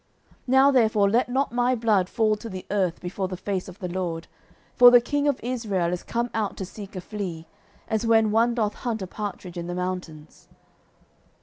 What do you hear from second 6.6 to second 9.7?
seek a flea, as when one doth hunt a partridge in